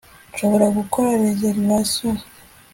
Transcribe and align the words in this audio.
nshobora 0.31 0.65
gukora 0.77 1.11
reservation 1.23 2.15